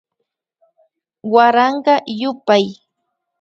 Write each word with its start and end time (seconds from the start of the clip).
Waranka 1.33 1.93
yupay 2.21 2.65